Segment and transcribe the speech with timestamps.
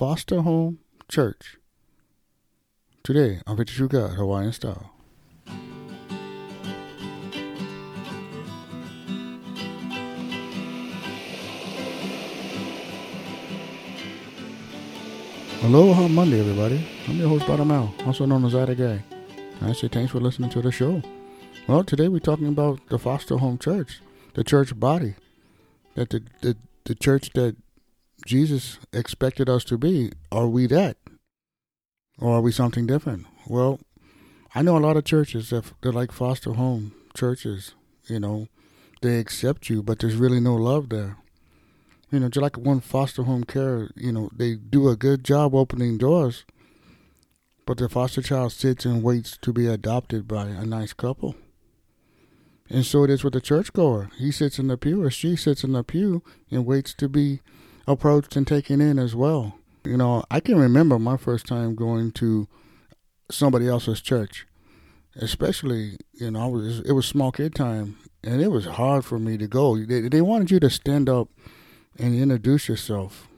[0.00, 0.78] Foster Home
[1.10, 1.58] Church.
[3.02, 4.94] Today on Victory True God Hawaiian Style.
[15.62, 16.82] Aloha Monday, everybody.
[17.06, 19.04] I'm your host, Bada Mal, also known as Ida Guy.
[19.60, 21.02] I say thanks for listening to the show.
[21.68, 24.00] Well, today we're talking about the Foster Home Church,
[24.32, 25.16] the church body,
[25.94, 27.54] that the, the, the church that
[28.26, 30.12] Jesus expected us to be.
[30.30, 30.96] Are we that?
[32.18, 33.26] Or are we something different?
[33.46, 33.80] Well,
[34.54, 37.74] I know a lot of churches that they're like foster home churches.
[38.06, 38.48] You know,
[39.00, 41.16] they accept you, but there's really no love there.
[42.10, 45.54] You know, just like one foster home care, you know, they do a good job
[45.54, 46.44] opening doors,
[47.66, 51.36] but the foster child sits and waits to be adopted by a nice couple.
[52.68, 54.10] And so it is with the churchgoer.
[54.18, 57.40] He sits in the pew or she sits in the pew and waits to be
[57.90, 59.54] approached and taken in as well.
[59.84, 62.48] You know, I can remember my first time going to
[63.30, 64.46] somebody else's church,
[65.16, 69.18] especially, you know, I was, it was small kid time and it was hard for
[69.18, 69.78] me to go.
[69.78, 71.28] They, they wanted you to stand up
[71.98, 73.28] and introduce yourself.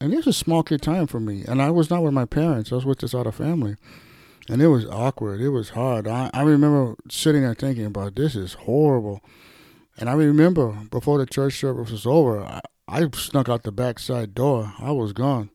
[0.00, 1.44] And it was a small kid time for me.
[1.46, 3.76] And I was not with my parents, I was with this other family.
[4.48, 5.40] And it was awkward.
[5.40, 6.06] It was hard.
[6.06, 9.22] I, I remember sitting there thinking about this is horrible.
[9.96, 14.34] And I remember before the church service was over, I, I snuck out the backside
[14.34, 14.74] door.
[14.78, 15.50] I was gone.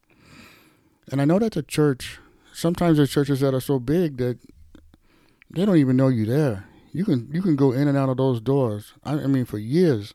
[1.12, 2.20] And I know that the church,
[2.54, 4.40] sometimes there's churches that are so big that
[5.50, 6.66] they don't even know you there.
[6.92, 8.94] You can you can go in and out of those doors.
[9.04, 10.14] I, I mean, for years,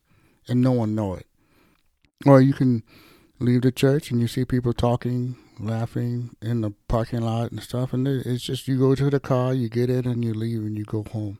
[0.48, 1.26] and no one know it.
[2.26, 2.82] Or you can
[3.38, 7.92] leave the church and you see people talking, laughing in the parking lot and stuff,
[7.92, 10.76] and it's just you go to the car, you get in, and you leave, and
[10.76, 11.38] you go home.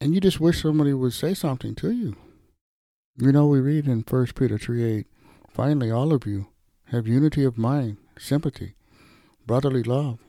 [0.00, 2.16] And you just wish somebody would say something to you.
[3.20, 5.06] You know, we read in First Peter three eight,
[5.50, 6.46] finally, all of you
[6.92, 8.74] have unity of mind, sympathy,
[9.44, 10.20] brotherly love,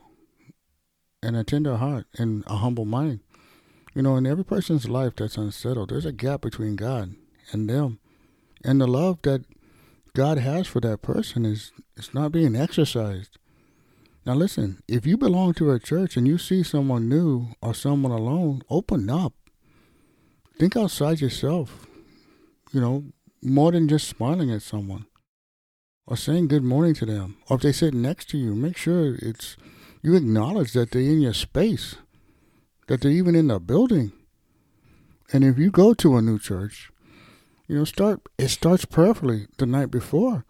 [1.22, 3.20] and a tender heart and a humble mind.
[3.94, 7.14] You know, in every person's life that's unsettled, there's a gap between God
[7.52, 8.00] and them
[8.64, 9.44] and the love that
[10.12, 13.38] God has for that person is it's not being exercised.
[14.26, 18.10] Now listen, if you belong to a church and you see someone new or someone
[18.12, 19.32] alone, open up.
[20.58, 21.86] Think outside yourself.
[22.72, 23.04] You know,
[23.42, 25.06] more than just smiling at someone
[26.06, 27.36] or saying good morning to them.
[27.48, 29.56] Or if they sit next to you, make sure it's
[30.02, 31.96] you acknowledge that they're in your space,
[32.86, 34.12] that they're even in the building.
[35.32, 36.90] And if you go to a new church
[37.70, 40.44] you know, start it starts prayerfully the night before.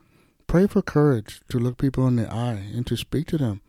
[0.46, 3.60] Pray for courage to look people in the eye and to speak to them.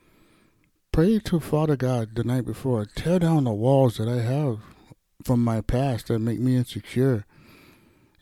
[0.94, 2.86] Pray to Father God the night before.
[2.86, 4.60] Tear down the walls that I have
[5.26, 7.26] from my past that make me insecure.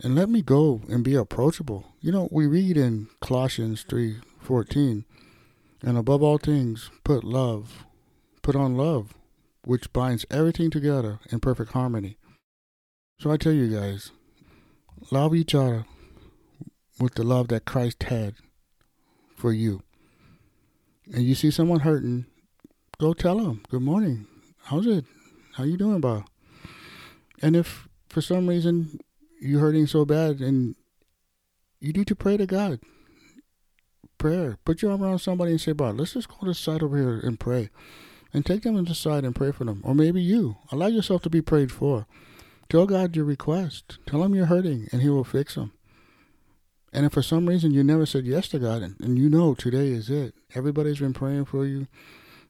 [0.02, 1.94] And let me go and be approachable.
[2.00, 5.04] You know, we read in Colossians 3:14,
[5.82, 7.86] and above all things, put love.
[8.42, 9.14] Put on love,
[9.66, 12.18] which binds everything together in perfect harmony.
[13.20, 14.12] So I tell you guys,
[15.12, 15.86] love each other
[17.00, 18.36] with the love that Christ had
[19.36, 19.84] for you.
[21.14, 22.26] And you see someone hurting,
[22.98, 24.28] go tell them, good morning.
[24.64, 25.06] How's it?
[25.56, 26.26] How you doing, Bob?
[27.42, 29.00] And if for some reason
[29.40, 30.76] you're hurting so bad and
[31.80, 32.80] you need to pray to God,
[34.18, 34.58] prayer.
[34.66, 36.98] Put your arm around somebody and say, Bob, let's just go to the side over
[36.98, 37.70] here and pray.
[38.32, 39.82] And take them to the side and pray for them.
[39.84, 40.58] Or maybe you.
[40.72, 42.06] Allow yourself to be prayed for.
[42.70, 43.98] Tell God your request.
[44.06, 45.74] Tell Him you're hurting, and He will fix them.
[46.94, 49.56] And if for some reason you never said yes to God, and, and you know
[49.56, 51.88] today is it, everybody's been praying for you.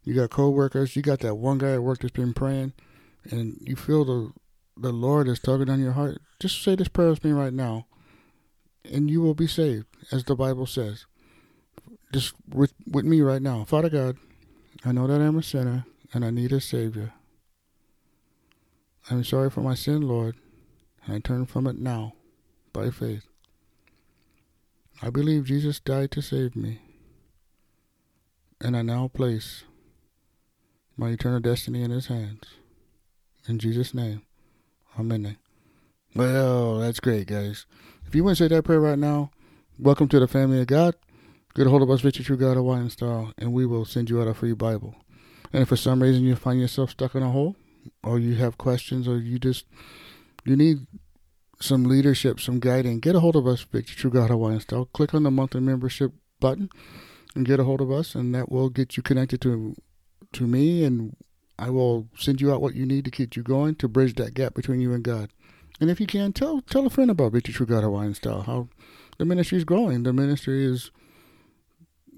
[0.03, 0.95] You got co-workers.
[0.97, 2.73] You got that one guy at work that's been praying,
[3.29, 4.33] and you feel the
[4.81, 6.21] the Lord is tugging on your heart.
[6.39, 7.87] Just say this prayer with me right now,
[8.83, 11.05] and you will be saved, as the Bible says.
[12.13, 14.17] Just with with me right now, Father God,
[14.85, 17.13] I know that I'm a sinner and I need a Savior.
[19.09, 20.35] I'm sorry for my sin, Lord,
[21.05, 22.13] and I turn from it now
[22.73, 23.25] by faith.
[25.01, 26.81] I believe Jesus died to save me,
[28.59, 29.63] and I now place
[30.97, 32.43] my eternal destiny in His hands.
[33.47, 34.23] In Jesus' name,
[34.97, 35.37] Amen.
[36.15, 37.65] Well, that's great, guys.
[38.07, 39.31] If you want to say that prayer right now,
[39.77, 40.95] welcome to the family of God.
[41.55, 44.09] Get a hold of us, Victory True God of Hawaiian Style, and we will send
[44.09, 44.95] you out a free Bible.
[45.51, 47.55] And if for some reason you find yourself stuck in a hole,
[48.03, 49.65] or you have questions or you just
[50.45, 50.87] you need
[51.59, 54.85] some leadership, some guiding, get a hold of us, Victory True God of Hawaiian Style.
[54.85, 56.69] Click on the monthly membership button
[57.35, 59.75] and get a hold of us, and that will get you connected to
[60.33, 61.15] to me, and
[61.59, 64.33] I will send you out what you need to keep you going to bridge that
[64.33, 65.29] gap between you and God.
[65.81, 68.41] And if you can, tell tell a friend about Victory True God Hawaiian Style.
[68.41, 68.69] How
[69.17, 70.03] the ministry is growing.
[70.03, 70.91] The ministry is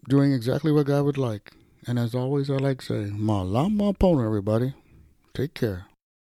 [0.08, 1.54] doing exactly what God would like.
[1.88, 4.76] And as always, I like to say, Malama Pono, everybody.
[5.34, 5.88] Take care.